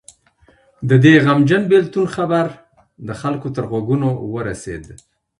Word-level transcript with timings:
د 0.89 0.91
دې 1.03 1.13
غمجن 1.25 1.63
بېلتون 1.71 2.05
خبر 2.15 2.45
د 3.07 3.09
خلکو 3.21 3.47
تر 3.55 3.63
غوږونو 3.71 4.09
ورسېد. 4.33 4.85